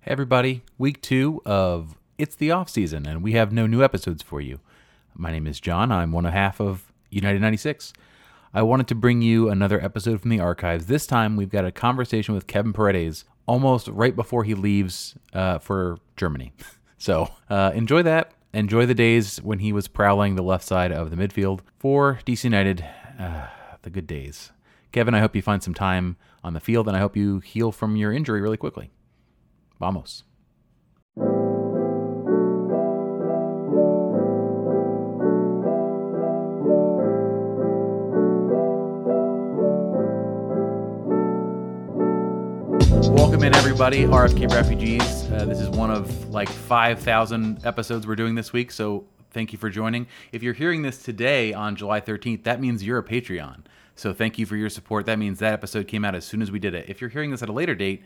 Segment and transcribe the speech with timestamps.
[0.00, 4.22] Hey everybody, week two of It's the Off Season, and we have no new episodes
[4.22, 4.60] for you.
[5.12, 5.90] My name is Jon.
[5.90, 7.92] I'm one half of United 96.
[8.54, 10.86] I wanted to bring you another episode from the archives.
[10.86, 15.58] This time we've got a conversation with Kevin Paredes almost right before he leaves uh,
[15.58, 16.52] for Germany.
[16.98, 18.30] so uh, enjoy that.
[18.54, 22.44] Enjoy the days when he was prowling the left side of the midfield for DC
[22.44, 22.84] United.
[23.18, 23.48] Uh,
[23.82, 24.52] the good days.
[24.92, 27.72] Kevin, I hope you find some time on the field, and I hope you heal
[27.72, 28.92] from your injury really quickly.
[29.80, 30.24] Vamos.
[43.14, 44.04] Welcome in, everybody.
[44.04, 45.00] RFK Refugees.
[45.30, 49.58] Uh, this is one of like 5,000 episodes we're doing this week, so thank you
[49.58, 50.08] for joining.
[50.32, 53.60] If you're hearing this today on July 13th, that means you're a Patreon.
[53.94, 55.06] So thank you for your support.
[55.06, 56.86] That means that episode came out as soon as we did it.
[56.88, 58.02] If you're hearing this at a later date,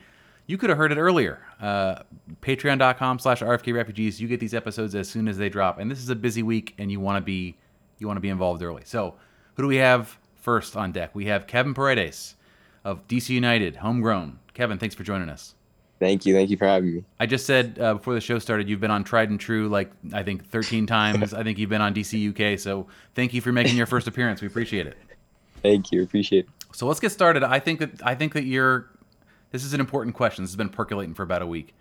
[0.46, 1.40] you could have heard it earlier.
[1.60, 2.02] Uh,
[2.40, 4.20] Patreon.com slash RFK Refugees.
[4.20, 5.78] You get these episodes as soon as they drop.
[5.78, 7.56] And this is a busy week and you want to be
[7.98, 8.82] you want to be involved early.
[8.84, 9.14] So
[9.54, 11.14] who do we have first on deck?
[11.14, 12.34] We have Kevin Paredes
[12.84, 14.40] of DC United, homegrown.
[14.54, 15.54] Kevin, thanks for joining us.
[16.00, 16.34] Thank you.
[16.34, 17.04] Thank you for having me.
[17.20, 19.92] I just said uh, before the show started, you've been on Tried and True like
[20.12, 21.32] I think 13 times.
[21.32, 22.58] I think you've been on DC UK.
[22.58, 24.40] So thank you for making your first appearance.
[24.40, 24.98] We appreciate it.
[25.62, 26.02] Thank you.
[26.02, 26.74] Appreciate it.
[26.74, 27.44] So let's get started.
[27.44, 28.90] I think that I think that you're.
[29.52, 30.42] This is an important question.
[30.44, 31.74] This has been percolating for about a week.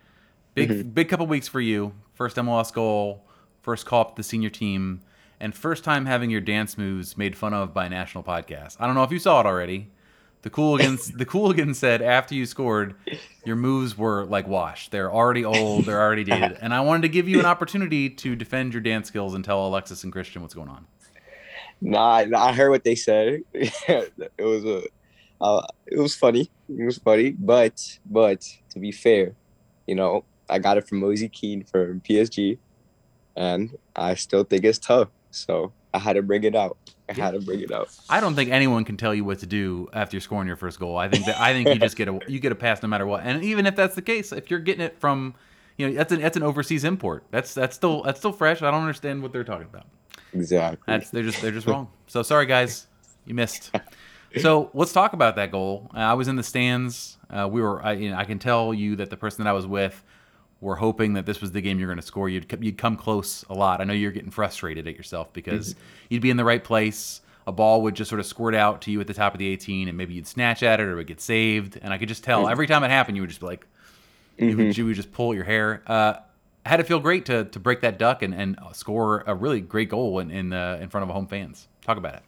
[0.54, 0.88] Big Mm-hmm.
[0.90, 1.94] big couple weeks for you.
[2.14, 3.24] First MLS goal,
[3.62, 5.00] first call up the senior team,
[5.40, 8.76] and first time having your dance moves made fun of by a national podcast.
[8.78, 9.88] I don't know if you saw it already.
[10.42, 12.94] The Cooligans the Cooligans said after you scored,
[13.46, 14.90] your moves were like washed.
[14.90, 15.86] They're already old.
[15.86, 16.58] They're already dated.
[16.60, 19.66] And I wanted to give you an opportunity to defend your dance skills and tell
[19.66, 20.86] Alexis and Christian what's going on.
[21.80, 23.40] Nah, nah, I heard what they said.
[23.54, 24.82] it was a,
[25.42, 26.48] uh, it was funny.
[26.68, 29.34] It was funny, but but to be fair,
[29.86, 32.58] you know, I got it from Moise Kean from PSG,
[33.36, 35.08] and I still think it's tough.
[35.32, 36.78] So I had to bring it out.
[37.08, 37.88] I had to bring it out.
[38.08, 40.78] I don't think anyone can tell you what to do after you're scoring your first
[40.78, 40.96] goal.
[40.96, 43.04] I think that I think you just get a you get a pass no matter
[43.04, 43.24] what.
[43.24, 45.34] And even if that's the case, if you're getting it from,
[45.76, 47.24] you know, that's an that's an overseas import.
[47.32, 48.62] That's that's still that's still fresh.
[48.62, 49.86] I don't understand what they're talking about.
[50.32, 50.78] Exactly.
[50.86, 51.88] That's they're just they're just wrong.
[52.06, 52.86] So sorry guys,
[53.26, 53.72] you missed.
[54.40, 55.90] So let's talk about that goal.
[55.94, 57.18] Uh, I was in the stands.
[57.28, 57.82] Uh, we were.
[57.82, 60.02] I, you know, I can tell you that the person that I was with
[60.60, 62.28] were hoping that this was the game you're going to score.
[62.28, 63.80] You'd you'd come close a lot.
[63.80, 65.74] I know you're getting frustrated at yourself because
[66.08, 67.20] you'd be in the right place.
[67.46, 69.48] A ball would just sort of squirt out to you at the top of the
[69.48, 71.76] 18, and maybe you'd snatch at it or it would get saved.
[71.82, 73.66] And I could just tell every time it happened, you would just be like,
[74.38, 75.82] you, would, you would just pull your hair.
[75.86, 76.14] Uh,
[76.64, 79.88] had to feel great to to break that duck and, and score a really great
[79.88, 81.66] goal in in, in front of home fans.
[81.84, 82.22] Talk about it.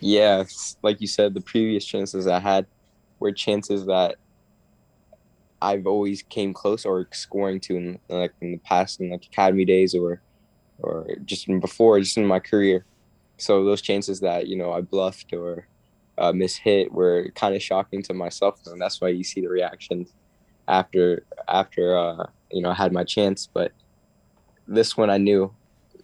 [0.00, 0.44] Yeah,
[0.82, 2.66] like you said, the previous chances I had
[3.20, 4.16] were chances that
[5.62, 9.64] I've always came close or scoring to in like in the past in like academy
[9.64, 10.22] days or
[10.78, 12.84] or just before just in my career.
[13.38, 15.68] So those chances that you know I bluffed or
[16.18, 20.12] uh, mishit were kind of shocking to myself, and that's why you see the reactions
[20.68, 23.48] after after uh, you know I had my chance.
[23.52, 23.72] But
[24.66, 25.54] this one I knew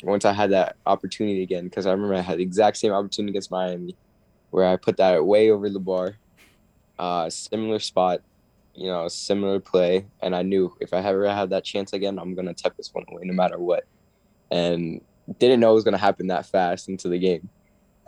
[0.02, 3.32] once I had that opportunity again, because I remember I had the exact same opportunity
[3.32, 3.96] against Miami,
[4.50, 6.16] where I put that way over the bar,
[6.98, 8.20] uh, similar spot,
[8.74, 12.34] you know, similar play, and I knew if I ever had that chance again, I'm
[12.34, 13.84] gonna tuck this one away no matter what,
[14.50, 15.00] and
[15.38, 17.48] didn't know it was gonna happen that fast into the game,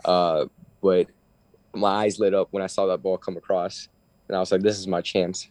[0.05, 0.45] uh,
[0.81, 1.07] but
[1.73, 3.87] my eyes lit up when I saw that ball come across,
[4.27, 5.49] and I was like, this is my chance.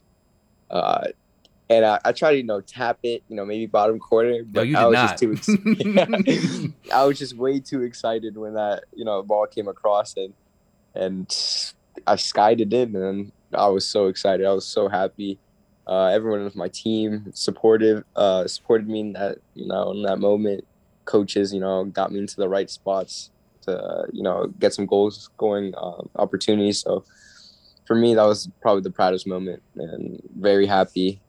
[0.69, 1.07] Uh,
[1.69, 4.67] and I, I tried to, you know, tap it, you know, maybe bottom corner, but
[4.67, 5.19] you I was not.
[5.19, 9.67] just too ex- I was just way too excited when that, you know, ball came
[9.67, 10.33] across and
[10.95, 11.27] and
[12.05, 14.45] I skied it in and I was so excited.
[14.45, 15.39] I was so happy.
[15.85, 20.19] Uh, everyone with my team supportive, uh, supported me in that, you know, in that
[20.19, 20.65] moment.
[21.05, 23.29] Coaches, you know, got me into the right spots
[23.63, 26.79] to, you know, get some goals going, um, opportunities.
[26.79, 27.03] So
[27.85, 31.19] for me, that was probably the proudest moment and very happy.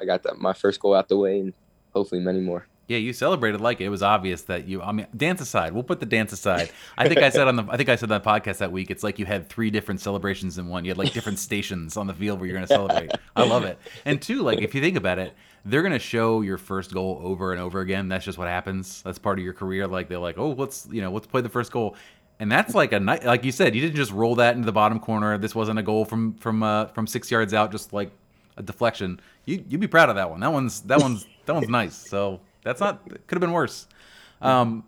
[0.00, 1.52] I got that my first goal out the way and
[1.92, 2.66] hopefully many more.
[2.86, 3.84] Yeah, you celebrated like it.
[3.84, 4.82] It was obvious that you.
[4.82, 5.72] I mean, dance aside.
[5.72, 6.70] We'll put the dance aside.
[6.98, 7.64] I think I said on the.
[7.70, 8.90] I think I said on the podcast that week.
[8.90, 10.84] It's like you had three different celebrations in one.
[10.84, 13.10] You had like different stations on the field where you're going to celebrate.
[13.36, 13.78] I love it.
[14.04, 15.32] And two, like if you think about it,
[15.64, 18.08] they're going to show your first goal over and over again.
[18.08, 19.00] That's just what happens.
[19.02, 19.86] That's part of your career.
[19.86, 21.96] Like they're like, oh, let's you know, let's play the first goal.
[22.38, 24.72] And that's like a night, like you said, you didn't just roll that into the
[24.72, 25.38] bottom corner.
[25.38, 28.10] This wasn't a goal from from uh, from six yards out, just like
[28.56, 29.20] a deflection.
[29.44, 30.40] You you'd be proud of that one.
[30.40, 31.96] That one's that one's that one's nice.
[31.96, 33.86] So that's not could have been worse.
[34.42, 34.84] Um,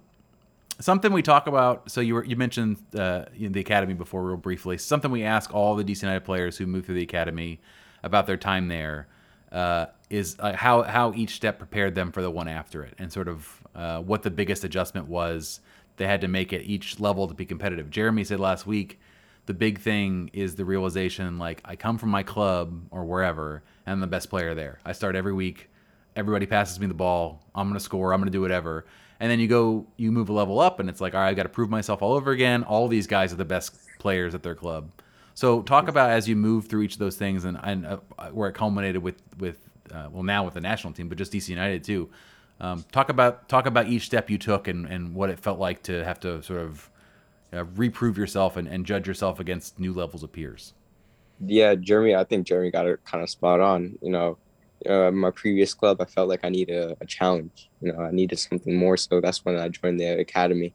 [0.80, 1.90] something we talk about.
[1.90, 4.78] So you were you mentioned uh, in the academy before, real briefly.
[4.78, 7.60] Something we ask all the DC United players who move through the academy
[8.02, 9.08] about their time there.
[9.52, 13.12] uh, is uh, how how each step prepared them for the one after it, and
[13.12, 15.60] sort of uh, what the biggest adjustment was
[15.96, 17.90] they had to make at each level to be competitive.
[17.90, 19.00] Jeremy said last week,
[19.46, 23.92] the big thing is the realization like I come from my club or wherever, and
[23.94, 24.78] I'm the best player there.
[24.84, 25.70] I start every week.
[26.14, 27.44] Everybody passes me the ball.
[27.54, 28.12] I'm gonna score.
[28.12, 28.86] I'm gonna do whatever.
[29.18, 31.34] And then you go, you move a level up, and it's like, all right, I
[31.34, 32.64] got to prove myself all over again.
[32.64, 34.90] All these guys are the best players at their club.
[35.34, 37.98] So talk about as you move through each of those things, and, and uh,
[38.32, 39.58] where it culminated with with
[39.92, 42.10] uh, well now with the national team, but just DC United too.
[42.60, 45.82] Um, talk about talk about each step you took and, and what it felt like
[45.84, 46.90] to have to sort of
[47.56, 50.74] uh, reprove yourself and, and judge yourself against new levels of peers.
[51.44, 53.98] Yeah, Jeremy, I think Jeremy got it kind of spot on.
[54.00, 54.38] You know,
[54.88, 57.70] uh, my previous club, I felt like I needed a, a, challenge.
[57.80, 58.96] You know, I needed something more.
[58.96, 60.72] So that's when I joined the academy,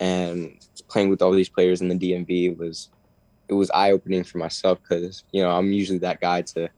[0.00, 0.58] and
[0.88, 2.90] playing with all these players in the DMV was
[3.48, 6.68] it was eye opening for myself because you know I'm usually that guy to,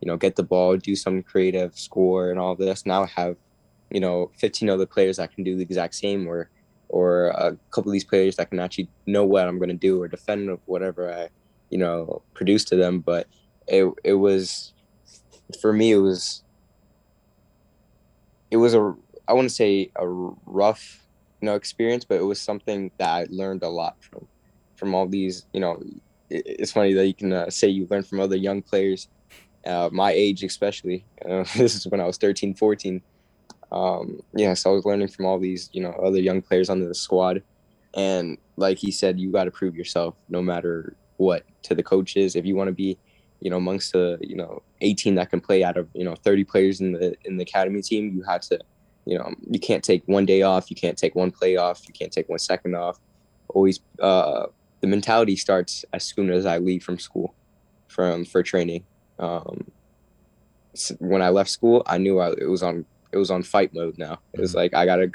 [0.00, 2.86] you know, get the ball, do something creative, score, and all this.
[2.86, 3.36] Now I have,
[3.90, 6.48] you know, 15 other players that can do the exact same, or
[6.92, 10.00] or a couple of these players that can actually know what I'm going to do
[10.00, 11.28] or defend whatever I,
[11.70, 13.00] you know, produce to them.
[13.00, 13.26] But
[13.66, 14.72] it it was
[15.60, 16.44] for me it was
[18.50, 18.94] it was a
[19.26, 21.06] I want to say a rough
[21.40, 24.28] you know experience, but it was something that I learned a lot from
[24.76, 25.82] from all these you know.
[26.30, 29.08] It, it's funny that you can uh, say you learn from other young players,
[29.66, 31.06] uh, my age especially.
[31.24, 33.02] Uh, this is when I was 13, 14.
[33.72, 36.80] Um, yeah, so I was learning from all these you know other young players on
[36.80, 37.42] the squad,
[37.94, 42.36] and like he said, you got to prove yourself no matter what to the coaches
[42.36, 42.98] if you want to be
[43.42, 46.44] you know, amongst the, you know, 18 that can play out of, you know, 30
[46.44, 48.58] players in the in the academy team, you have to,
[49.04, 51.92] you know, you can't take one day off, you can't take one play off, you
[51.92, 53.00] can't take one second off.
[53.48, 54.46] Always uh
[54.80, 57.34] the mentality starts as soon as I leave from school
[57.88, 58.84] from for training.
[59.18, 59.64] Um
[61.00, 63.98] when I left school, I knew I, it was on it was on fight mode
[63.98, 64.18] now.
[64.32, 64.58] It was mm-hmm.
[64.58, 65.10] like I got to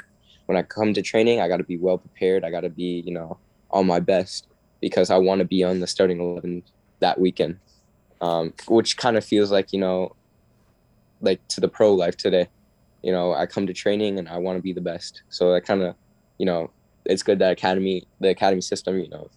[0.46, 2.44] when I come to training, I got to be well prepared.
[2.44, 3.38] I got to be, you know,
[3.70, 4.46] on my best
[4.80, 6.62] because I want to be on the starting 11
[7.00, 7.58] that weekend
[8.20, 10.14] um, which kind of feels like you know
[11.20, 12.48] like to the pro life today
[13.02, 15.60] you know i come to training and i want to be the best so i
[15.60, 15.94] kind of
[16.38, 16.70] you know
[17.04, 19.28] it's good that academy the academy system you know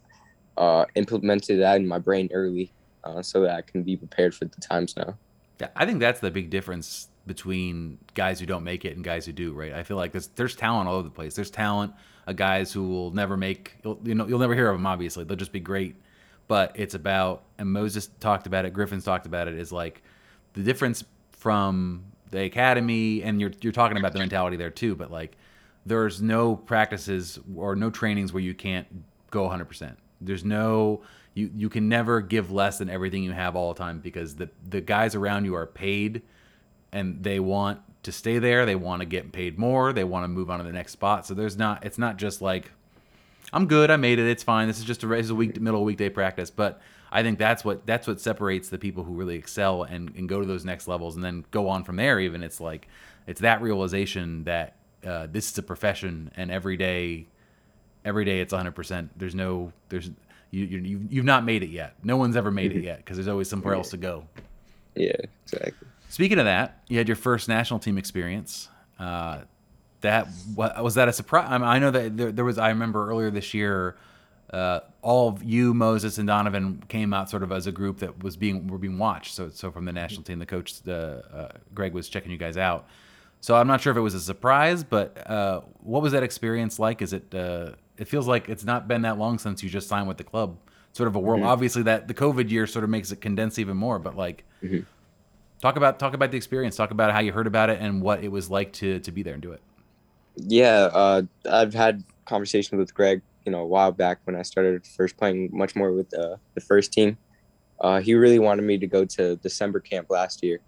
[0.58, 2.72] uh, implemented that in my brain early
[3.04, 5.18] uh, so that i can be prepared for the times now
[5.60, 9.26] yeah i think that's the big difference between guys who don't make it and guys
[9.26, 9.72] who do right?
[9.72, 11.34] I feel like there's there's talent all over the place.
[11.34, 11.94] There's talent
[12.28, 15.24] of guys who will never make you know you'll never hear of them obviously.
[15.24, 15.96] They'll just be great.
[16.50, 20.04] But it's about and Moses talked about it, Griffin's talked about it, is like
[20.52, 25.10] the difference from the academy and you're you're talking about the mentality there too, but
[25.10, 25.38] like
[25.86, 28.88] there's no practices or no trainings where you can't
[29.32, 29.96] go 100%.
[30.20, 31.02] There's no
[31.34, 34.50] you you can never give less than everything you have all the time because the
[34.68, 36.24] the guys around you are paid
[36.92, 40.28] and they want to stay there, they want to get paid more, they want to
[40.28, 41.26] move on to the next spot.
[41.26, 42.72] So there's not it's not just like
[43.54, 43.92] I'm good.
[43.92, 44.30] I made it.
[44.30, 44.68] It's fine.
[44.68, 46.50] This is just a, this is a week middle weekday practice.
[46.50, 50.30] But I think that's what that's what separates the people who really excel and, and
[50.30, 52.20] go to those next levels and then go on from there.
[52.20, 52.88] Even it's like
[53.28, 57.28] it's that realization that uh, this is a profession and every day,
[58.06, 58.72] every day it's 100.
[58.72, 60.10] percent There's no there's
[60.52, 61.96] you, you you've not made it yet.
[62.04, 62.86] No one's ever made it mm-hmm.
[62.86, 64.26] yet because there's always somewhere else to go.
[64.96, 65.16] Yeah,
[65.46, 65.88] exactly.
[66.12, 68.68] Speaking of that, you had your first national team experience.
[69.00, 69.40] Uh,
[70.02, 71.48] that was that a surprise?
[71.50, 72.58] I, mean, I know that there, there, was.
[72.58, 73.96] I remember earlier this year,
[74.52, 78.22] uh, all of you, Moses, and Donovan came out sort of as a group that
[78.26, 79.36] was being were being watched.
[79.36, 82.58] So so from the national team, the coach, uh, uh, Gregg, was checking you guys
[82.58, 82.88] out.
[83.40, 86.78] So I'm not sure if it was a surprise, but uh, what was that experience
[86.78, 87.02] like?
[87.02, 87.34] Is it?
[87.34, 90.26] Uh, it feels like it's not been that long since you just signed with the
[90.26, 90.58] club.
[90.92, 91.40] Sort of a world.
[91.40, 91.50] Mm-hmm.
[91.50, 93.98] Obviously, that the COVID year sort of makes it condense even more.
[93.98, 94.44] But like.
[94.62, 94.82] Mm-hmm.
[95.62, 96.76] Talk about talk about the experience.
[96.76, 99.22] Talk about how you heard about it and what it was like to to be
[99.22, 99.62] there and do it.
[100.36, 104.86] Yeah, uh, I've had conversations with Gregg, you know, a while back when I started
[104.88, 107.18] first playing much more with uh, the first team.
[107.80, 110.60] Uh, he really wanted me to go to December camp last year.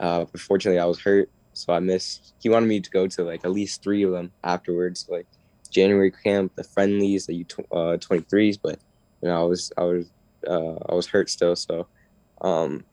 [0.00, 2.34] Uh, unfortunately, I was hurt, so I missed.
[2.40, 5.26] He wanted me to go to like at least three of them afterwards, like
[5.70, 8.56] January camp, the friendlies, the U uh, twenty threes.
[8.56, 8.80] But
[9.20, 10.10] you know, I was I was
[10.48, 11.86] uh, I was hurt still, so
[12.40, 12.84] um,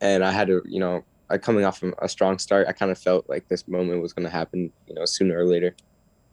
[0.00, 2.98] and I had to you know uh, coming off a strong start, I kind of
[2.98, 5.74] felt like this moment was going to happen, you know, sooner or later.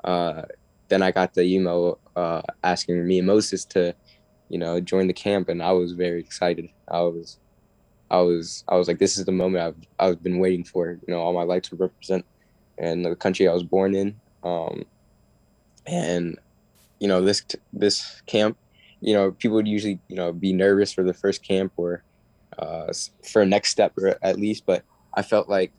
[0.03, 0.43] Uh,
[0.88, 3.93] then I got the email uh, asking me and Moses to,
[4.50, 6.69] you know, join the camp, and I was very excited.
[6.88, 7.38] I was,
[8.09, 11.13] I was, I was like, this is the moment I've I've been waiting for, you
[11.13, 12.25] know, all my life to represent,
[12.77, 14.19] and the country I was born in.
[14.43, 14.86] Um,
[15.86, 16.38] and,
[17.00, 17.43] you know, this
[17.74, 18.57] this camp,
[19.01, 22.03] you know, people would usually, you know, be nervous for the first camp or
[22.59, 22.91] uh,
[23.23, 24.65] for a next step at least.
[24.65, 24.83] But
[25.13, 25.71] I felt like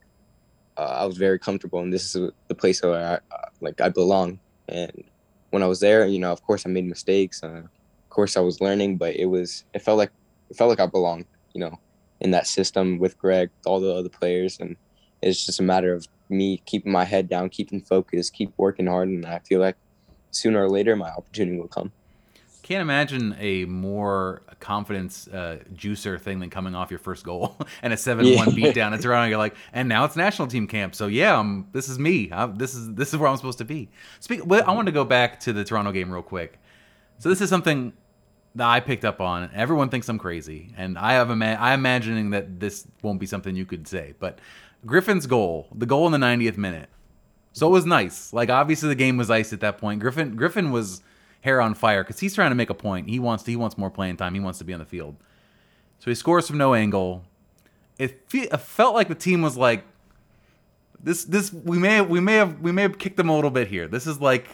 [0.77, 3.89] uh, I was very comfortable, and this is the place where I uh, like I
[3.89, 4.39] belong.
[4.69, 5.05] And
[5.51, 7.43] when I was there, you know, of course I made mistakes.
[7.43, 10.13] Uh, of course I was learning, but it was it felt like
[10.51, 11.27] it felt like I belonged.
[11.55, 11.79] You know,
[12.21, 14.77] in that system with Gregg, all the other players, and
[15.23, 19.09] it's just a matter of me keeping my head down, keeping focused, keep working hard,
[19.09, 19.77] and I feel like
[20.31, 21.93] sooner or later my opportunity will come.
[22.69, 27.95] Can't imagine a more confidence uh, juicer thing than coming off your first goal and
[27.95, 28.71] a seven-one Yeah.
[28.73, 30.95] beatdown it's around You're like, and now it's national team camp.
[30.95, 32.31] So yeah, um, this is me.
[32.31, 33.89] i this is this is where I'm supposed to be.
[34.21, 34.45] Speak.
[34.45, 36.59] Well, I want to go back to the Toronto game real quick.
[37.17, 37.95] So this is something
[38.55, 39.49] that I picked up on.
[39.55, 43.57] Everyone thinks I'm crazy, and I have ima- I'm imagining that this won't be something
[43.57, 44.13] you could say.
[44.21, 44.41] But
[44.85, 46.91] Griffin's goal, the goal in the 90th minute,
[47.55, 48.31] so it was nice.
[48.35, 50.01] Like obviously the game was iced at that point.
[50.01, 51.03] Griffin Griffin was
[51.41, 53.09] hair on fire because he's trying to make a point.
[53.09, 54.35] He wants to, he wants more playing time.
[54.35, 55.17] He wants to be on the field.
[55.99, 57.25] So he scores from no angle.
[57.99, 59.85] It, fe- it felt like the team was like
[61.03, 63.51] this this we may have we may have we may have kicked them a little
[63.51, 63.87] bit here.
[63.87, 64.49] This is like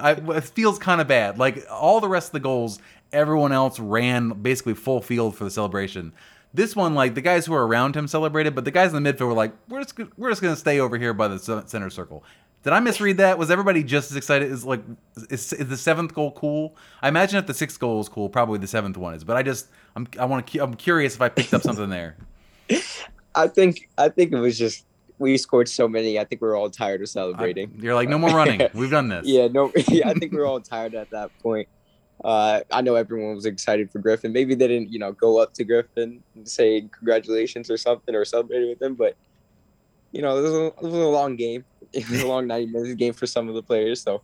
[0.00, 1.38] I, it feels kind of bad.
[1.38, 2.78] Like all the rest of the goals,
[3.12, 6.12] everyone else ran basically full field for the celebration.
[6.52, 9.12] This one, like the guys who were around him celebrated, but the guys in the
[9.12, 12.24] midfield were like, "We're just we're just gonna stay over here by the center circle."
[12.66, 13.38] Did I misread that?
[13.38, 14.50] Was everybody just as excited?
[14.50, 14.82] Is like
[15.30, 16.74] is, is the seventh goal cool?
[17.00, 19.22] I imagine if the sixth goal is cool, probably the seventh one is.
[19.22, 22.16] But I just I'm I want to I'm curious if I picked up something there.
[23.36, 24.84] I think I think it was just
[25.20, 26.18] we scored so many.
[26.18, 27.70] I think we are all tired of I- celebrating.
[27.80, 28.60] you're like no more running.
[28.74, 29.28] We've done this.
[29.28, 31.68] yeah, no, yeah, I think we are all tired at that point.
[32.24, 34.32] Uh, I know everyone was excited for Griffin.
[34.32, 38.24] Maybe they didn't, you know, go up to Griffin and say congratulations or something or
[38.24, 39.14] celebrate with him, but
[40.10, 41.64] you know, it was a, it was a long game.
[41.92, 44.02] It was a long ninety minutes game for some of the players.
[44.02, 44.22] So,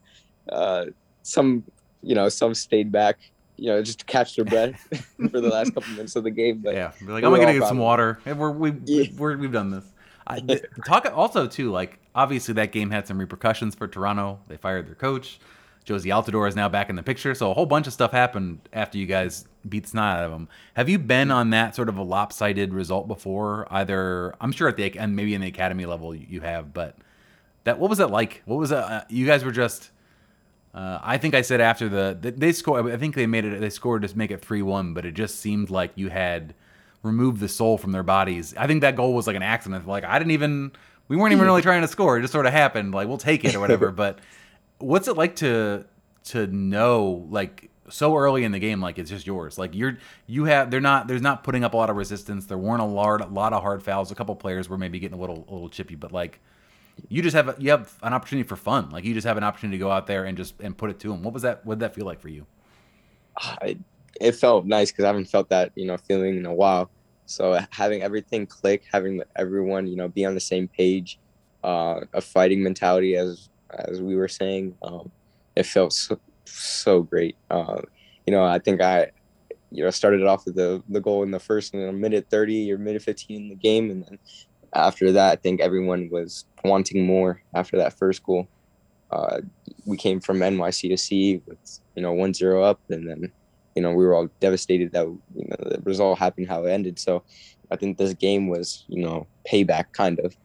[0.50, 0.86] uh,
[1.22, 1.64] some,
[2.02, 3.18] you know, some stayed back,
[3.56, 4.80] you know, just to catch their breath
[5.30, 6.58] for the last couple minutes of the game.
[6.58, 8.18] But Yeah, be like, I'm gonna get some water.
[8.26, 9.04] And we're we Yeah.
[9.16, 9.84] we're, we've done this.
[10.26, 14.40] I, th- talk also too like obviously that game had some repercussions for Toronto.
[14.48, 15.38] They fired their coach.
[15.84, 18.60] Jozy Altidore is now back in the picture, so a whole bunch of stuff happened
[18.72, 20.48] after you guys beat the snot out of them.
[20.74, 23.66] Have you been on that sort of a lopsided result before?
[23.68, 26.96] Either I'm sure at the and maybe in the academy level you have, but
[27.64, 28.42] that what was that like?
[28.44, 28.84] What was that?
[28.84, 29.90] Uh, you guys were just.
[30.74, 32.90] Uh, I think I said after the they- they scored.
[32.90, 33.60] I think they made it.
[33.60, 36.54] They scored to make it three one, but it just seemed like you had
[37.02, 38.54] removed the soul from their bodies.
[38.56, 39.86] I think that goal was like an accident.
[39.86, 40.72] Like I didn't even.
[41.08, 42.16] We weren't even really trying to score.
[42.16, 42.94] It just sort of happened.
[42.94, 43.90] Like we'll take it or whatever.
[43.92, 44.18] but
[44.78, 45.84] what's it like to
[46.24, 50.44] to know like so early in the game like it's just yours like you're you
[50.44, 53.20] have they're not there's not putting up a lot of resistance there weren't a lot,
[53.20, 55.68] a lot of hard fouls a couple players were maybe getting a little a little
[55.68, 56.40] chippy but like
[57.08, 59.44] you just have a, you have an opportunity for fun like you just have an
[59.44, 61.64] opportunity to go out there and just and put it to them what was that
[61.64, 62.46] what did that feel like for you
[63.36, 63.78] I,
[64.20, 66.90] it felt nice because I haven't felt that you know feeling in a while.
[67.26, 71.18] So having everything click, having everyone you know be on the same page,
[71.64, 75.10] uh, a fighting mentality as as we were saying, um,
[75.56, 77.36] it felt so so great.
[77.50, 77.80] Uh,
[78.26, 79.10] you know, I think I
[79.70, 82.70] you know started off with the the goal in the first you know, minute thirty
[82.72, 84.18] or minute fifteen in the game, and then
[84.72, 88.48] after that, I think everyone was wanting more after that first goal.
[89.10, 89.40] Uh,
[89.84, 93.30] we came from NYCFC with you know one zero up, and then
[93.74, 96.98] you know we were all devastated that you know the result happened how it ended.
[96.98, 97.22] So
[97.70, 100.36] I think this game was you know payback kind of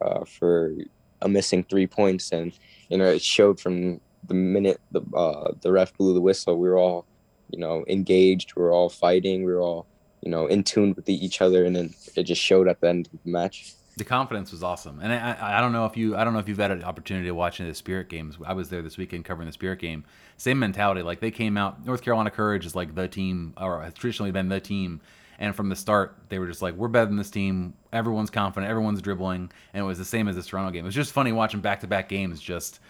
[0.00, 0.72] uh, for
[1.20, 2.52] a missing three points, and
[2.88, 6.58] you know it showed from the minute the uh, the ref blew the whistle.
[6.58, 7.06] We were all
[7.50, 8.54] you know engaged.
[8.54, 9.44] We were all fighting.
[9.44, 9.86] We were all
[10.22, 12.88] you know in tune with the, each other, and then it just showed at the
[12.88, 13.74] end of the match.
[13.96, 15.00] the confidence was awesome.
[15.00, 17.26] And I, I, don't know if you i don't know if you've had an opportunity
[17.26, 18.38] to watch any of the spirit games.
[18.44, 20.04] I was there this weekend covering the spirit game.
[20.38, 21.02] Same mentality.
[21.02, 24.48] Like they came out north carolina courage is like the team or has traditionally been
[24.48, 25.00] the team.
[25.38, 27.74] And from the start they were just like we're better than this team.
[27.92, 28.70] Everyone's confident.
[28.70, 29.50] Everyone's dribbling.
[29.74, 30.84] And it was the same as this toronto game.
[30.84, 32.80] It was just funny watching back-to-back games just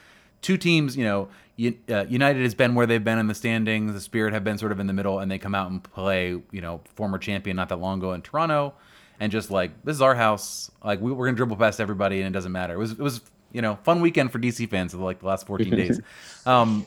[0.43, 1.29] two teams, you know,
[1.89, 3.93] uh, United has been where they've been in the standings.
[3.93, 6.31] The Spirit have been sort of in the middle, and they come out and play,
[6.51, 8.75] you know, former champion not that long ago in Toronto,
[9.21, 10.71] and just like this is our house.
[10.85, 12.75] Like we, we're gonna dribble past everybody, and it doesn't matter.
[12.75, 13.21] It was it was
[13.53, 16.01] you know fun weekend for DC fans for like the last 14 days.
[16.45, 16.85] Um,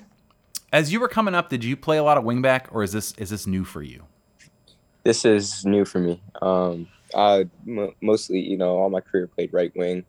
[0.73, 3.13] as you were coming up, did you play a lot of wingback, or is this
[3.13, 4.03] is this new for you?
[5.03, 6.21] This is new for me.
[6.41, 10.03] Um, I m- mostly, you know, all my career played right wing,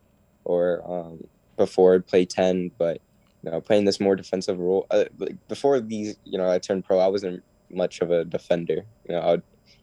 [0.44, 1.24] or um,
[1.56, 3.00] before I'd play ten, but
[3.46, 4.86] you know, playing this more defensive role.
[4.90, 6.98] Uh, like before these, you know, I turned pro.
[6.98, 8.84] I wasn't much of a defender.
[9.08, 9.30] You know, I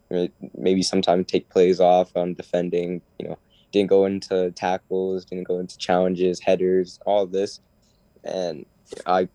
[0.09, 3.01] would maybe sometimes take plays off on defending.
[3.19, 3.39] You know,
[3.71, 7.61] didn't go into tackles, didn't go into challenges, headers, all this,
[8.25, 8.65] and
[9.05, 9.29] I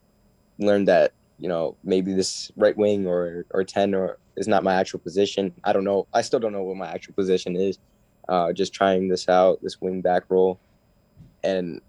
[0.58, 4.74] learned that you know, maybe this right wing or or ten or is not my
[4.74, 5.54] actual position.
[5.64, 6.06] I don't know.
[6.12, 7.78] I still don't know what my actual position is.
[8.28, 10.60] Uh, just trying this out, this wing back role,
[11.42, 11.80] and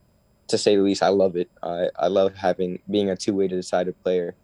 [0.50, 1.50] to say the least, I love it.
[1.64, 4.36] I, I love having being a two way decided player,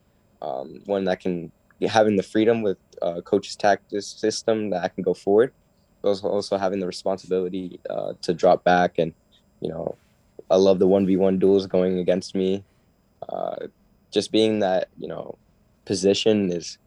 [0.41, 1.51] um, one that can
[1.87, 5.51] having the freedom with uh, coach's tactics system that I can go forward,
[6.01, 9.13] but also, having the responsibility uh, to drop back and
[9.61, 9.95] you know,
[10.49, 12.63] I love the one v one duels going against me.
[13.27, 13.67] Uh,
[14.11, 15.37] just being that you know
[15.85, 16.77] position is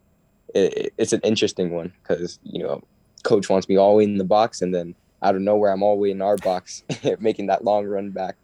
[0.54, 2.82] it, it's an interesting one because you know
[3.24, 6.12] coach wants me all in the box and then out of nowhere I'm all way
[6.12, 6.84] in our box
[7.18, 8.36] making that long run back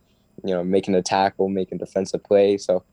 [0.45, 2.57] you know making a tackle making defensive play.
[2.57, 2.85] So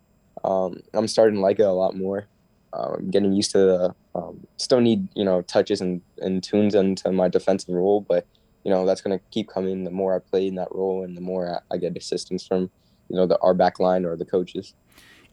[0.43, 2.27] um, I'm starting to like it a lot more.
[2.73, 6.73] Uh, I'm getting used to the um, still need you know touches and, and tunes
[6.73, 8.25] into my defensive role but
[8.63, 9.83] you know that's going to keep coming.
[9.83, 12.69] The more I play in that role and the more I, I get assistance from
[13.09, 14.73] you know the our back line or the coaches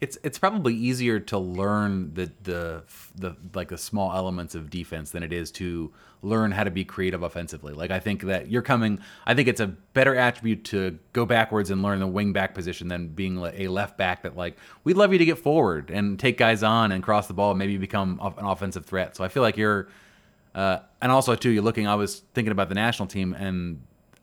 [0.00, 2.84] it's it's probably easier to learn the the
[3.16, 6.84] the like the small elements of defense than it is to learn how to be
[6.84, 7.72] creative offensively.
[7.72, 9.00] Like I think that you're coming.
[9.26, 12.88] I think it's a better attribute to go backwards and learn the wing back position
[12.88, 16.38] than being a left back that like we'd love you to get forward and take
[16.38, 19.16] guys on and cross the ball and maybe become an offensive threat.
[19.16, 19.88] So I feel like you're.
[20.54, 21.86] Uh, and also too, you're looking.
[21.86, 23.80] I was thinking about the national team, and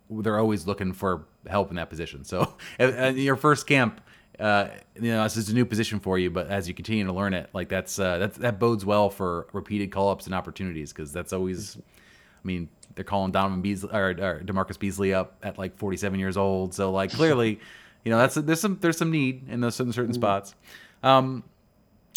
[0.10, 2.25] they're always looking for help in that position.
[2.25, 4.01] So your first camp,
[4.39, 7.13] uh, you know, this is a new position for you, but as you continue to
[7.13, 10.92] learn it, like that's uh, that that bodes well for repeated call ups and opportunities
[10.92, 11.77] because that's always.
[11.77, 16.38] I mean, they're calling Donovan Beasley or, or DaMarcus Beasley up at like 47 years
[16.38, 17.60] old, so like clearly,
[18.04, 20.22] you know, that's there's some there's some need in those certain certain mm-hmm.
[20.22, 20.56] spots.
[21.01, 21.44] Um,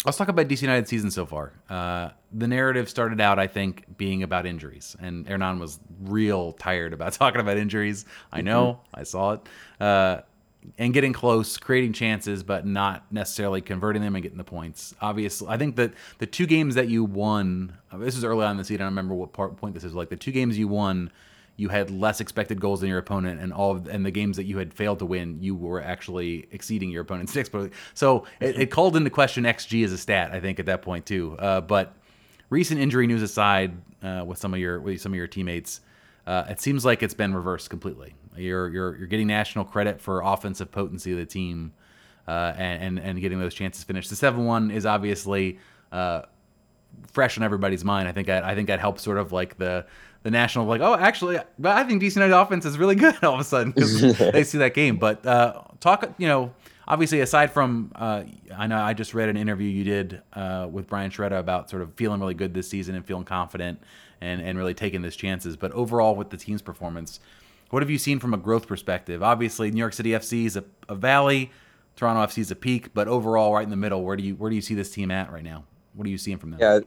[0.05, 1.53] let's talk about DC United season so far.
[1.69, 6.93] Uh, the narrative started out, I think, being about injuries, and Hernan was real tired
[6.93, 8.05] about talking about injuries.
[8.31, 8.99] I know, mm-hmm.
[8.99, 9.41] I saw it.
[9.79, 10.21] Uh,
[10.77, 14.93] and getting close, creating chances, but not necessarily converting them and getting the points.
[15.01, 18.57] Obviously, I think that the two games that you won, this is early on in
[18.57, 18.81] the season.
[18.81, 19.93] I don't remember what part, point this is.
[19.93, 21.11] Like the two games you won,
[21.55, 24.45] you had less expected goals than your opponent, and all of, and the games that
[24.45, 27.73] you had failed to win, you were actually exceeding your opponent's expected.
[27.93, 30.31] So it, it, called into question xG as a stat.
[30.31, 31.35] I think at that point too.
[31.37, 31.93] Uh, but
[32.49, 35.81] recent injury news aside, uh, with some of your with some of your teammates,
[36.27, 38.15] uh, it seems like it's been reversed completely.
[38.35, 41.73] You're you're you're getting national credit for offensive potency of the team,
[42.27, 44.09] uh, and, and, and getting those chances finished.
[44.09, 45.59] The seven one is obviously
[45.91, 46.23] uh,
[47.11, 48.07] fresh on everybody's mind.
[48.07, 49.85] I think that, I think that helps sort of like the
[50.21, 53.39] the national like oh actually I think DC United offense is really good all of
[53.39, 54.97] a sudden because they see that game.
[54.97, 56.53] But uh, talk you know
[56.87, 58.23] obviously aside from uh,
[58.55, 61.81] I know I just read an interview you did uh, with Brian Sciaretta about sort
[61.81, 63.81] of feeling really good this season and feeling confident
[64.21, 65.55] and and really taking those chances.
[65.55, 67.19] But overall with the team's performance
[67.69, 69.21] what have you seen from a growth perspective?
[69.21, 71.51] Obviously, New York City FC is a, a valley,
[71.95, 74.49] Toronto FC is a peak, but overall, right in the middle, where do you where
[74.49, 75.65] do you see this team at right now?
[75.93, 76.59] What are you seeing from them?
[76.59, 76.79] Yeah,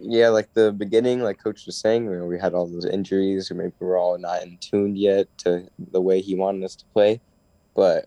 [0.00, 3.50] yeah, like the beginning, like Coach was saying, you know, we had all those injuries,
[3.50, 6.84] or maybe we're all not in tuned yet to the way he wanted us to
[6.86, 7.20] play,
[7.74, 8.06] but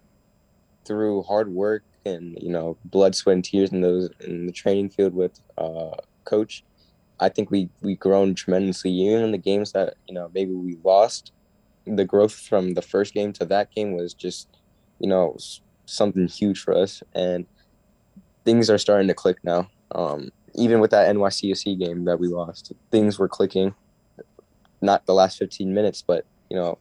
[0.86, 4.90] through hard work and you know blood, sweat, and tears in those in the training
[4.90, 5.92] field with uh,
[6.26, 6.64] Coach,
[7.20, 8.92] I think we we've grown tremendously.
[8.92, 11.32] Even in the games that you know maybe we lost,
[11.96, 14.50] the growth from the first game to that game was just,
[15.00, 15.38] you know,
[15.86, 17.02] something huge for us.
[17.14, 17.46] And
[18.44, 19.70] things are starting to click now.
[19.92, 23.74] Um, even with that NYCFC game that we lost, things were clicking.
[24.82, 26.78] Not the last 15 minutes, but, you know,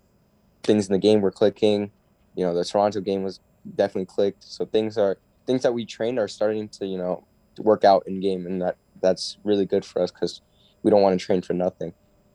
[0.63, 1.91] things in the game were clicking.
[2.35, 3.41] You know, the Toronto game was
[3.77, 4.45] definitely clicked.
[4.45, 7.25] So things are, things that we trained are starting to, you know,
[7.59, 8.47] work out in game.
[8.47, 10.41] And that, that's really good for us because
[10.83, 11.93] we don't want to train for nothing.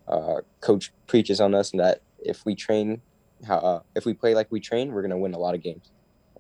[0.08, 3.02] Uh, coach preaches on us that if we train,
[3.50, 5.92] uh, if we play like we train, we're gonna win a lot of games.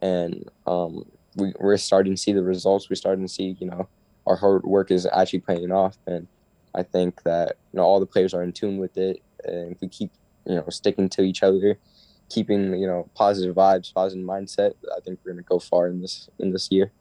[0.01, 1.05] And um,
[1.35, 2.89] we, we're starting to see the results.
[2.89, 3.87] We're starting to see, you know,
[4.27, 5.97] our hard work is actually paying off.
[6.07, 6.27] And
[6.75, 9.21] I think that you know all the players are in tune with it.
[9.43, 10.11] And if we keep,
[10.45, 11.77] you know, sticking to each other,
[12.29, 16.29] keeping you know positive vibes, positive mindset, I think we're gonna go far in this
[16.39, 16.91] in this year.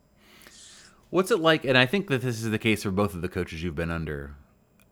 [1.10, 1.64] What's it like?
[1.64, 3.90] And I think that this is the case for both of the coaches you've been
[3.90, 4.36] under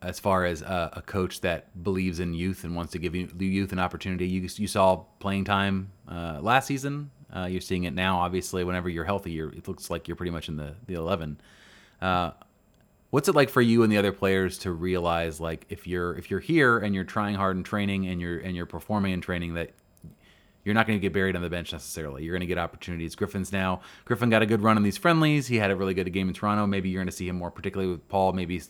[0.02, 3.26] as far as a, a, coach that believes in youth and wants to give you,
[3.26, 4.28] the youth an opportunity.
[4.28, 7.10] You, you saw playing time uh, last season.
[7.34, 8.20] Uh, you're seeing it now.
[8.20, 11.40] Obviously, whenever you're healthy, you're, it looks like you're pretty much in the the eleven.
[12.00, 12.30] Uh,
[13.10, 16.30] what's it like for you and the other players to realize, like, if you're if
[16.30, 19.54] you're here and you're trying hard in training and you're and you're performing in training,
[19.54, 19.70] that
[20.68, 22.24] you're not going to get buried on the bench necessarily.
[22.24, 23.14] You're going to get opportunities.
[23.14, 23.80] Griffin's now.
[24.04, 25.46] Griffin got a good run in these friendlies.
[25.46, 26.66] He had a really good game in Toronto.
[26.66, 28.60] Maybe you're going to see him more, particularly with Paul, maybe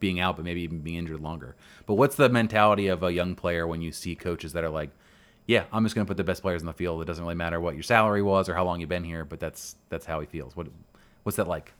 [0.00, 1.56] being out, but maybe even being injured longer.
[1.86, 4.90] But what's the mentality of a young player when you see coaches that are like,
[5.46, 7.00] yeah, I'm just going to put the best players in the field.
[7.00, 9.40] It doesn't really matter what your salary was or how long you've been here, but
[9.40, 10.54] that's that's how he feels.
[10.54, 10.68] What
[11.22, 11.72] what's that like?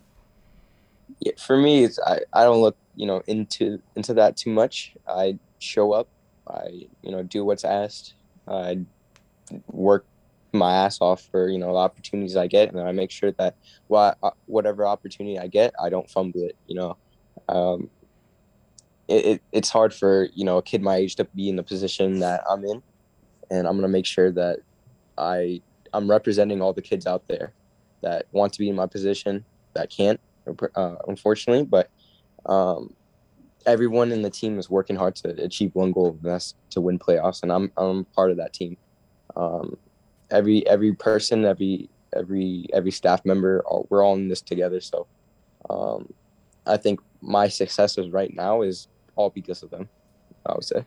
[1.20, 4.94] Yeah, for me, it's I, I don't look you know into into that too much.
[5.06, 6.08] I show up,
[6.48, 8.14] I you know do what's asked.
[8.48, 8.80] I
[9.68, 10.06] work
[10.52, 13.56] my ass off for you know the opportunities I get, and I make sure that
[13.88, 14.14] well,
[14.46, 16.56] whatever opportunity I get, I don't fumble it.
[16.66, 16.96] You know,
[17.48, 17.90] um,
[19.08, 21.62] it, it, it's hard for you know a kid my age to be in the
[21.62, 22.82] position that I'm in,
[23.50, 24.60] and I'm gonna make sure that
[25.18, 27.52] I I'm representing all the kids out there
[28.02, 30.18] that want to be in my position that can't,
[30.74, 31.90] uh, unfortunately, but
[32.46, 32.94] um,
[33.66, 36.98] everyone in the team is working hard to achieve one goal, and that's to win
[36.98, 38.76] playoffs, and I'm I'm part of that team.
[39.36, 39.76] Um,
[40.30, 44.80] every every person, every every every staff member, we're all in this together.
[44.80, 45.06] So,
[45.68, 46.12] um,
[46.66, 49.88] I think my successes right now is all because of them.
[50.46, 50.84] I would say.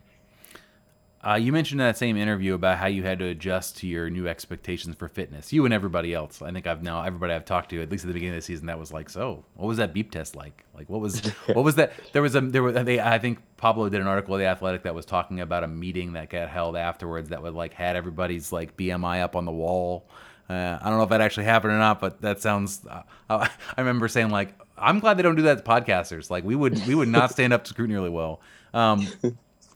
[1.26, 4.10] Uh, you mentioned in that same interview about how you had to adjust to your
[4.10, 5.54] new expectations for fitness.
[5.54, 6.42] You and everybody else.
[6.42, 8.46] I think I've now everybody I've talked to, at least at the beginning of the
[8.46, 10.64] season, that was like, so what was that beep test like?
[10.74, 11.94] Like what was what was that?
[12.12, 14.82] There was a there was they I think Pablo did an article, of The Athletic,
[14.82, 18.52] that was talking about a meeting that got held afterwards that would like had everybody's
[18.52, 20.06] like BMI up on the wall.
[20.50, 22.84] Uh, I don't know if that actually happened or not, but that sounds.
[22.86, 26.28] Uh, I remember saying like, I'm glad they don't do that to podcasters.
[26.28, 28.42] Like we would we would not stand up to scrutiny really well.
[28.74, 29.06] Um,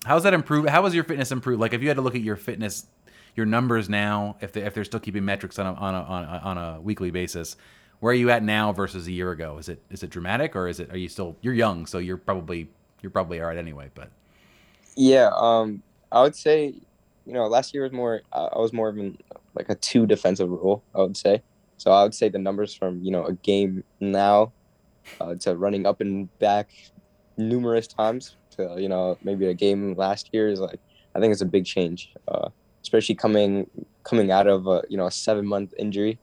[0.05, 0.69] How's that improve?
[0.69, 1.61] How has your fitness improved?
[1.61, 2.87] Like, if you had to look at your fitness,
[3.35, 6.25] your numbers now, if they if they're still keeping metrics on a on a on
[6.25, 7.57] a, on a weekly basis,
[8.01, 9.59] where are you at now versus a year ago?
[9.59, 12.17] Is it is it dramatic or is it are you still you're young, so you're
[12.17, 12.69] probably
[13.03, 13.91] you're probably all right anyway.
[13.95, 14.11] But
[14.97, 16.75] yeah, um, I would say,
[17.27, 19.19] you know, last year was more I was more of an
[19.55, 20.83] like a two defensive role.
[20.95, 21.43] I would say,
[21.77, 24.53] so I would say the numbers from you know a game now
[25.21, 26.71] uh, to running up and back
[27.37, 30.81] numerous times to you know maybe a game last year is like
[31.15, 32.49] I think it's a big change, uh,
[32.83, 33.69] especially coming
[34.05, 36.19] coming out of a you know a seven month injury.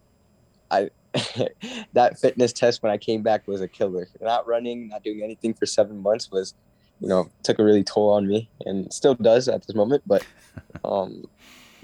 [0.72, 0.90] I
[1.94, 4.08] that fitness test when I came back was a killer.
[4.22, 6.54] Not running, not doing anything for seven months was,
[7.00, 10.04] you know, took a really toll on me and still does at this moment.
[10.06, 10.26] But,
[10.84, 11.24] um,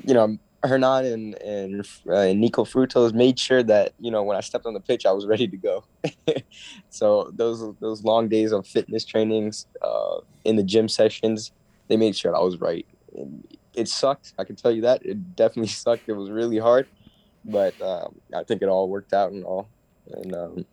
[0.06, 4.38] you know, Hernan and and, uh, and Nico Frutos made sure that you know when
[4.38, 5.84] I stepped on the pitch, I was ready to go.
[6.90, 11.52] so those those long days of fitness trainings uh, in the gym sessions,
[11.88, 12.86] they made sure I was right.
[13.16, 14.34] And it sucked.
[14.38, 16.08] I can tell you that it definitely sucked.
[16.08, 16.88] It was really hard,
[17.46, 19.68] but um, I think it all worked out and all.
[20.12, 20.66] And um,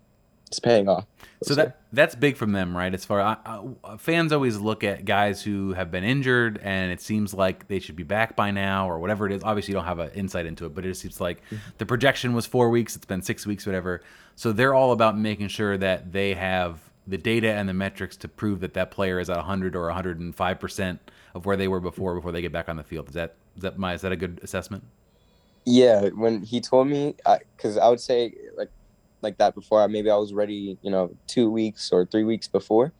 [0.48, 1.06] it's paying off.
[1.42, 2.92] So that that's big from them, right?
[2.92, 7.32] As far uh, fans always look at guys who have been injured, and it seems
[7.32, 9.44] like they should be back by now, or whatever it is.
[9.44, 11.56] Obviously, you don't have an insight into it, but it just seems like mm-hmm.
[11.78, 12.96] the projection was four weeks.
[12.96, 14.02] It's been six weeks, whatever.
[14.34, 18.28] So they're all about making sure that they have the data and the metrics to
[18.28, 22.16] prove that that player is at 100 or 105 percent of where they were before
[22.16, 23.08] before they get back on the field.
[23.08, 24.82] Is that is that my is that a good assessment?
[25.64, 27.14] Yeah, when he told me,
[27.56, 28.34] because I, I would say
[29.22, 29.86] like that before.
[29.88, 32.92] Maybe I was ready, you know, two weeks or three weeks before.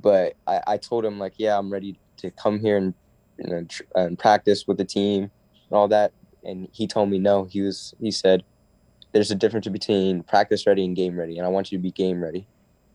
[0.00, 2.94] But I, I told him like, yeah, I'm ready to come here and
[3.38, 6.12] you know tr- and practice with the team and all that.
[6.44, 7.44] And he told me no.
[7.44, 8.44] He was he said,
[9.12, 11.90] there's a difference between practice ready and game ready, and I want you to be
[11.90, 12.46] game ready.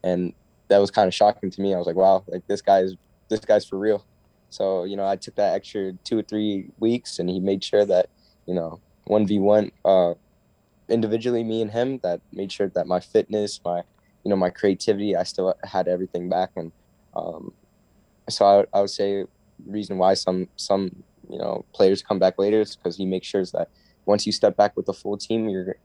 [0.04, 0.34] And
[0.68, 1.74] that was kind of shocking to me.
[1.74, 2.94] I was like, wow, like this guy's
[3.30, 4.06] this guy's for real.
[4.50, 7.86] So you know, I took that extra two or three weeks, and he made sure
[7.86, 8.10] that
[8.46, 10.14] you know one v one uh,
[10.90, 13.84] individually, me and him, that made sure that my fitness, my
[14.24, 16.72] you know my creativity, I still had everything back, and
[17.16, 17.54] um,
[18.30, 19.26] so I, I would say
[19.66, 23.46] reason why some some you know players come back later is because he makes sure
[23.46, 23.70] that
[24.06, 25.76] once you step back with the full team, you're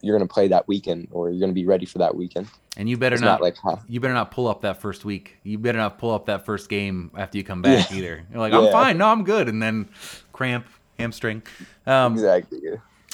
[0.00, 2.46] you're gonna play that weekend or you're gonna be ready for that weekend.
[2.76, 3.76] And you better not, not, like huh?
[3.88, 5.38] you better not pull up that first week.
[5.44, 7.96] You better not pull up that first game after you come back yeah.
[7.96, 8.26] either.
[8.30, 8.72] You're like, I'm yeah.
[8.72, 9.88] fine, no, I'm good, and then
[10.32, 10.66] cramp,
[10.98, 11.42] hamstring.
[11.86, 12.60] Um, exactly.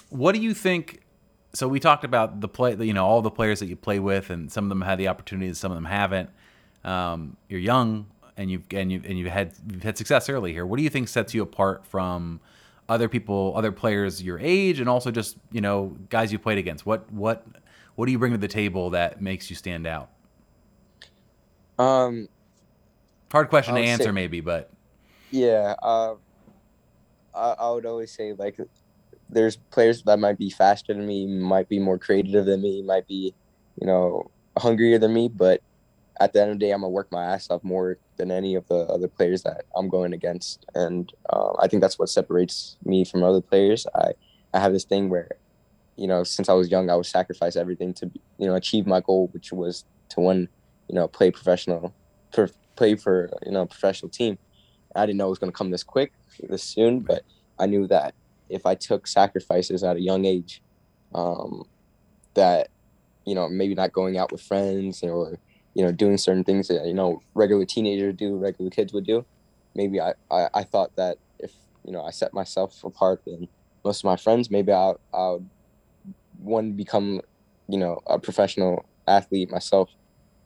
[0.09, 1.01] What do you think?
[1.53, 4.31] So we talked about the play, you know, all the players that you play with,
[4.31, 6.31] and some of them had the opportunities, some of them haven't.
[6.85, 10.65] Um, you're young, and you've and you and you've had you've had success early here.
[10.65, 12.41] What do you think sets you apart from
[12.89, 16.87] other people, other players your age, and also just you know guys you played against?
[16.87, 17.45] What what
[17.97, 20.11] what do you bring to the table that makes you stand out?
[21.79, 22.29] Um,
[23.33, 24.71] hard question to answer, say, maybe, but
[25.31, 26.15] yeah, uh,
[27.35, 28.59] I, I would always say like
[29.33, 33.07] there's players that might be faster than me, might be more creative than me, might
[33.07, 33.35] be,
[33.81, 35.29] you know, hungrier than me.
[35.29, 35.63] But
[36.21, 38.55] at the end of the day, I'm gonna work my ass off more than any
[38.55, 42.77] of the other players that I'm going against, and uh, I think that's what separates
[42.85, 43.87] me from other players.
[43.95, 44.13] I
[44.53, 45.31] I have this thing where,
[45.97, 49.01] you know, since I was young, I would sacrifice everything to you know achieve my
[49.01, 50.49] goal, which was to win,
[50.89, 51.95] you know, play professional,
[52.33, 54.39] per, play for you know professional team.
[54.95, 56.13] I didn't know it was gonna come this quick,
[56.49, 57.23] this soon, but
[57.59, 58.15] I knew that
[58.51, 60.63] if I took sacrifices at a young age,
[61.15, 61.65] um,
[62.35, 62.69] that
[63.25, 65.39] you know, maybe not going out with friends or,
[65.75, 69.25] you know, doing certain things that, you know, regular teenagers do, regular kids would do.
[69.75, 71.53] Maybe I, I, I thought that if,
[71.85, 73.47] you know, I set myself apart than
[73.85, 75.45] most of my friends, maybe I'll, I'll
[76.39, 77.21] one become,
[77.69, 79.91] you know, a professional athlete myself.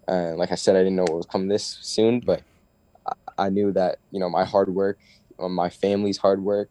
[0.06, 2.42] And like I said, I didn't know it was come this soon, but
[3.06, 4.98] I, I knew that, you know, my hard work,
[5.38, 6.68] my family's hard work,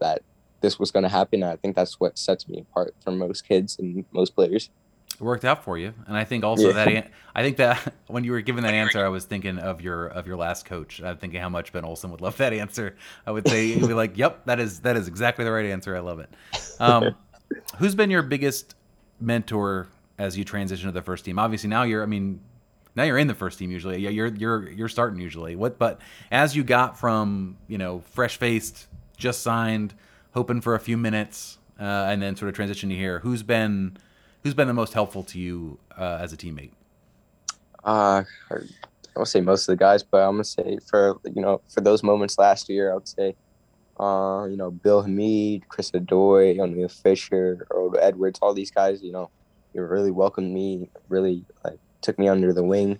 [0.00, 0.22] that
[0.64, 1.42] this was going to happen.
[1.42, 4.70] I think that's what sets me apart from most kids and most players.
[5.12, 6.84] It worked out for you, and I think also yeah.
[6.84, 10.06] that I think that when you were given that answer, I was thinking of your
[10.06, 11.00] of your last coach.
[11.02, 12.96] I'm thinking how much Ben Olsen would love that answer.
[13.26, 15.94] I would say he'd be like, "Yep, that is that is exactly the right answer.
[15.94, 16.30] I love it."
[16.80, 17.14] Um,
[17.78, 18.74] who's been your biggest
[19.20, 21.38] mentor as you transition to the first team?
[21.38, 22.02] Obviously, now you're.
[22.02, 22.40] I mean,
[22.96, 23.98] now you're in the first team usually.
[23.98, 25.54] Yeah, you're you're you're starting usually.
[25.54, 25.78] What?
[25.78, 26.00] But
[26.32, 29.94] as you got from you know fresh faced, just signed
[30.34, 33.20] hoping for a few minutes, uh, and then sort of transition to here.
[33.20, 33.96] Who's been
[34.42, 36.72] who's been the most helpful to you uh, as a teammate?
[37.82, 41.60] Uh, I would say most of the guys, but I'm gonna say for you know
[41.68, 43.34] for those moments last year, I would say,
[43.98, 49.12] uh, you know, Bill Hamid, Chris Odoi, Oniel Fisher, Earl Edwards, all these guys, you
[49.12, 49.30] know,
[49.72, 52.98] you really welcomed me, really like took me under the wing,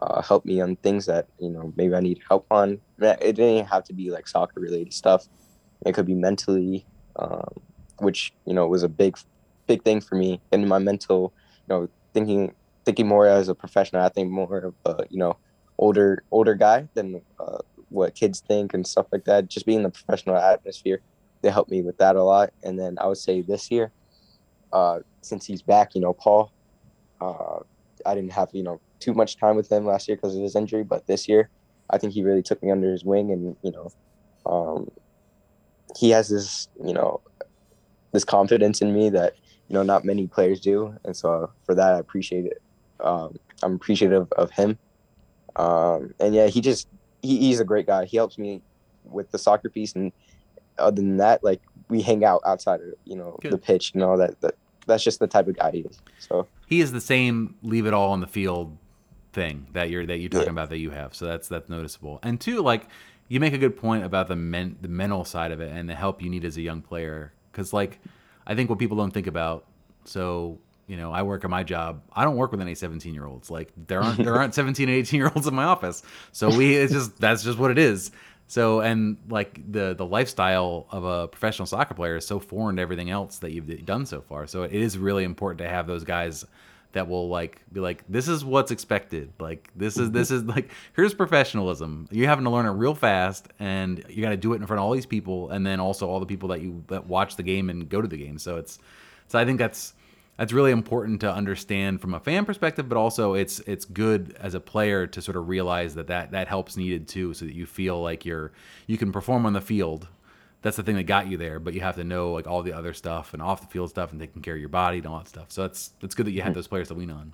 [0.00, 2.80] uh, helped me on things that you know maybe I need help on.
[2.98, 5.28] It didn't have to be like soccer related stuff.
[5.84, 7.60] It could be mentally, um,
[7.98, 9.18] which you know was a big,
[9.66, 10.40] big thing for me.
[10.52, 11.32] And my mental,
[11.68, 14.02] you know, thinking thinking more as a professional.
[14.02, 15.36] I think more of a you know
[15.78, 19.48] older older guy than uh, what kids think and stuff like that.
[19.48, 21.00] Just being in the professional atmosphere,
[21.42, 22.52] they helped me with that a lot.
[22.62, 23.92] And then I would say this year,
[24.72, 26.52] uh, since he's back, you know, Paul,
[27.20, 27.60] uh,
[28.06, 30.56] I didn't have you know too much time with him last year because of his
[30.56, 31.50] injury, but this year,
[31.90, 33.90] I think he really took me under his wing and you know,
[34.46, 34.90] um,
[35.96, 37.20] he has this, you know,
[38.12, 39.34] this confidence in me that
[39.68, 42.62] you know not many players do, and so for that I appreciate it.
[43.00, 44.78] Um, I'm appreciative of him,
[45.56, 46.88] um, and yeah, he just
[47.22, 48.04] he, he's a great guy.
[48.04, 48.62] He helps me
[49.04, 50.12] with the soccer piece, and
[50.78, 53.52] other than that, like we hang out outside of you know Good.
[53.52, 54.40] the pitch and all that.
[54.40, 54.54] That
[54.86, 56.00] that's just the type of guy he is.
[56.18, 58.76] So he is the same leave it all on the field
[59.32, 60.52] thing that you're that you're talking yeah.
[60.52, 61.14] about that you have.
[61.14, 62.18] So that's that's noticeable.
[62.22, 62.86] And two, like
[63.32, 65.94] you make a good point about the men the mental side of it and the
[65.94, 67.32] help you need as a young player.
[67.50, 67.98] Because like
[68.46, 69.64] i think what people don't think about
[70.04, 72.02] so you know i work at my job.
[72.12, 74.98] I don't work with any 17 year olds like there aren't there aren't 17 and
[74.98, 76.02] 18 year olds in my office.
[76.32, 78.10] So we it's just that's just what it is.
[78.48, 82.82] So and like the the lifestyle of a professional soccer player is so foreign to
[82.82, 84.46] everything else that you've done so far.
[84.46, 86.44] So it is really important to have those guys
[86.92, 89.32] that will like be like this is what's expected.
[89.38, 92.08] Like this is this is like here's professionalism.
[92.10, 94.78] You're having to learn it real fast and you got to do it in front
[94.78, 97.42] of all these people and then also all the people that you that watch the
[97.42, 98.38] game and go to the game.
[98.38, 98.78] So it's
[99.32, 99.94] so i think that's
[100.36, 104.54] that's really important to understand from a fan perspective but also it's it's good as
[104.54, 107.66] a player to sort of realize that that that helps needed too so that you
[107.66, 108.52] feel like you're
[108.86, 110.08] you can perform on the field
[110.62, 111.58] that's the thing that got you there.
[111.58, 114.12] But you have to know like all the other stuff and off the field stuff
[114.12, 115.46] and taking care of your body and all that stuff.
[115.50, 116.58] So that's that's good that you had mm-hmm.
[116.58, 117.32] those players to lean on.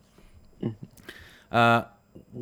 [0.63, 1.55] Mm-hmm.
[1.55, 1.85] Uh,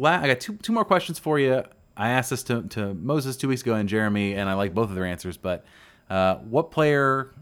[0.04, 1.64] I got two two more questions for you.
[1.96, 4.90] I asked this to, to Moses two weeks ago and Jeremy, and I like both
[4.90, 5.36] of their answers.
[5.36, 5.64] But
[6.08, 7.32] uh, what player?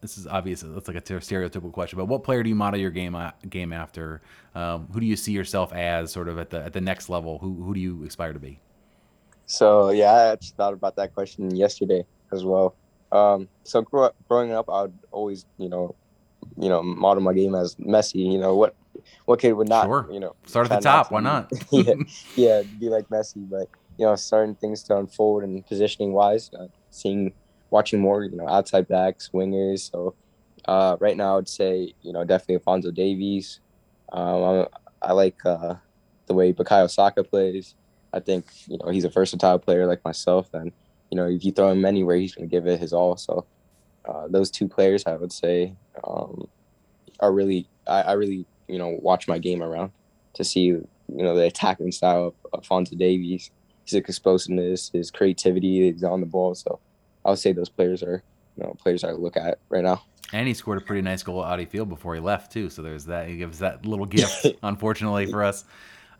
[0.00, 0.62] This is obvious.
[0.64, 3.72] That's like a stereotypical question, but what player do you model your game uh, game
[3.72, 4.22] after?
[4.54, 7.38] Um, who do you see yourself as, sort of at the at the next level?
[7.38, 8.60] Who who do you aspire to be?
[9.46, 12.76] So yeah, I actually thought about that question yesterday as well.
[13.10, 15.94] Um, so grow, growing up, I would always, you know,
[16.56, 18.32] you know, model my game as Messi.
[18.32, 18.74] You know, what
[19.24, 20.08] what kid would not, sure.
[20.10, 21.10] you know, start at the top?
[21.10, 21.50] Why not?
[21.70, 21.94] yeah,
[22.36, 23.48] yeah, be like Messi.
[23.48, 27.32] But you know, certain things to unfold and positioning wise, uh, seeing,
[27.70, 29.90] watching more, you know, outside backs, wingers.
[29.90, 30.14] So
[30.66, 33.60] uh, right now, I'd say, you know, definitely Alphonso Davies.
[34.12, 34.66] Um, I,
[35.02, 35.74] I like uh,
[36.26, 37.74] the way Bukayo Saka plays.
[38.12, 40.72] I think you know he's a versatile player like myself, and
[41.10, 43.16] you know, if you throw him anywhere, he's going to give it his all.
[43.16, 43.46] So
[44.04, 46.48] uh, those two players, I would say, um,
[47.20, 49.90] are really, I, I, really, you know, watch my game around
[50.34, 53.50] to see, you know, the attacking style of Alphonso Davies,
[53.84, 56.54] his explosiveness, his creativity, he's on the ball.
[56.54, 56.78] So
[57.24, 58.22] I would say those players are,
[58.56, 60.02] you know, players I look at right now.
[60.32, 62.68] And he scored a pretty nice goal at Audi Field before he left too.
[62.68, 63.28] So there's that.
[63.28, 65.64] He gives that little gift, unfortunately for us.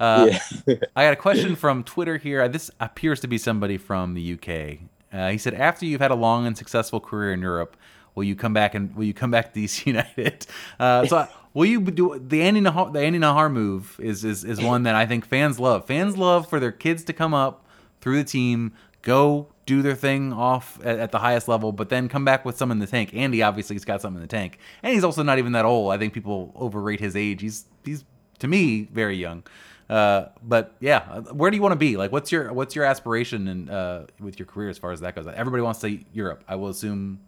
[0.01, 0.31] Uh,
[0.67, 0.75] yeah.
[0.97, 2.49] I got a question from Twitter here.
[2.49, 4.79] This appears to be somebody from the UK.
[5.13, 7.77] Uh, he said, "After you've had a long and successful career in Europe,
[8.15, 10.47] will you come back and will you come back to DC United?"
[10.79, 13.99] Uh, so, will you do the Andy Najar, the Andy Najar move?
[13.99, 15.87] Is, is is one that I think fans love.
[15.87, 17.65] Fans love for their kids to come up
[18.01, 22.09] through the team, go do their thing off at, at, the highest level, but then
[22.09, 23.13] come back with some in the tank.
[23.13, 25.93] Andy obviously has got something in the tank, and he's also not even that old.
[25.93, 27.41] I think people overrate his age.
[27.41, 28.05] He's he's
[28.39, 29.43] to me very young.
[29.89, 31.97] Uh, but yeah, where do you want to be?
[31.97, 35.15] Like, what's your what's your aspiration and uh, with your career as far as that
[35.15, 35.27] goes?
[35.27, 36.45] Everybody wants to say Europe.
[36.47, 37.21] I will assume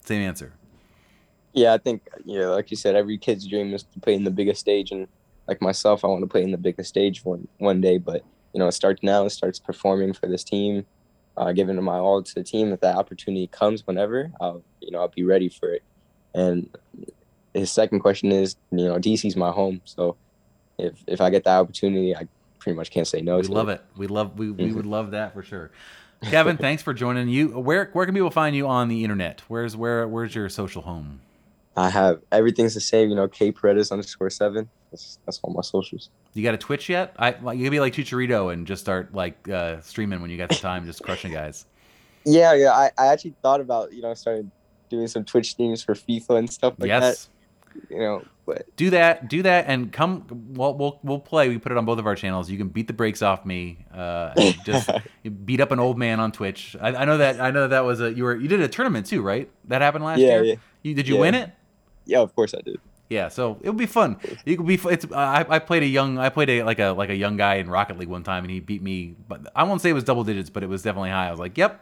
[0.00, 0.52] same answer.
[1.52, 4.30] Yeah, I think yeah, like you said, every kid's dream is to play in the
[4.30, 5.08] biggest stage, and
[5.48, 7.98] like myself, I want to play in the biggest stage one one day.
[7.98, 8.22] But
[8.52, 9.24] you know, it starts now.
[9.24, 10.86] It starts performing for this team,
[11.36, 12.72] uh, giving my all to the team.
[12.72, 15.82] If that opportunity comes, whenever, I'll you know I'll be ready for it.
[16.32, 16.68] And
[17.54, 20.16] his second question is, you know, DC's my home, so
[20.78, 22.26] if if I get the opportunity, I
[22.58, 23.36] pretty much can't say no.
[23.36, 23.72] We to love it.
[23.72, 23.98] it.
[23.98, 25.70] We love we, we would love that for sure.
[26.22, 27.48] Kevin, thanks for joining you.
[27.48, 29.42] Where where can people find you on the internet?
[29.48, 31.20] Where's where where's your social home?
[31.76, 34.68] I have everything's the same, you know, K Paredes underscore seven.
[34.90, 36.08] That's that's all my socials.
[36.32, 37.14] You got a Twitch yet?
[37.18, 40.36] I like, you could be like Chicharito and just start like uh, streaming when you
[40.36, 41.66] got the time, just crushing guys.
[42.24, 42.72] Yeah, yeah.
[42.72, 44.50] I, I actually thought about, you know, starting
[44.88, 47.28] doing some Twitch streams for FIFA and stuff like yes.
[47.74, 47.90] that.
[47.90, 50.26] You know, but do that, do that, and come.
[50.54, 51.48] Well, we'll we'll play.
[51.48, 52.50] We put it on both of our channels.
[52.50, 53.84] You can beat the brakes off me.
[53.92, 54.90] Uh, just
[55.44, 56.76] beat up an old man on Twitch.
[56.80, 57.40] I, I know that.
[57.40, 59.50] I know that was a you were you did a tournament too, right?
[59.68, 60.44] That happened last Yeah, year.
[60.44, 60.54] yeah.
[60.82, 61.20] You, did you Yeah.
[61.20, 61.50] win it?
[62.04, 62.78] yeah, of course I did.
[63.10, 64.16] Yeah, so it would be fun.
[64.46, 64.74] You could be.
[64.90, 65.06] It's.
[65.12, 66.18] I, I played a young.
[66.18, 68.50] I played a like a like a young guy in Rocket League one time, and
[68.50, 69.14] he beat me.
[69.28, 71.28] But I won't say it was double digits, but it was definitely high.
[71.28, 71.80] I was like, "Yep,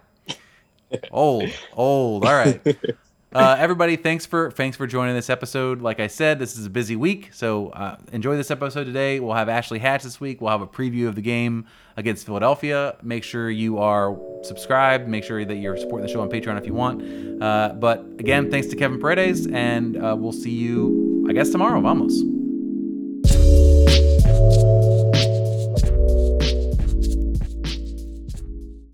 [1.12, 2.60] old, old." All right,
[3.34, 3.96] uh, everybody.
[3.96, 5.80] Thanks for thanks for joining this episode.
[5.80, 9.20] Like I said, this is a busy week, so uh, enjoy this episode today.
[9.20, 10.40] We'll have Ashley Hatch this week.
[10.40, 11.66] We'll have a preview of the game
[11.96, 12.96] against Philadelphia.
[13.02, 15.08] Make sure you are subscribed.
[15.08, 17.42] Make sure that you're supporting the show on Patreon if you want.
[17.42, 21.80] Uh, but again, thanks to Kevin Paredes, and uh, we'll see you, I guess, tomorrow.
[21.80, 22.41] Vamos.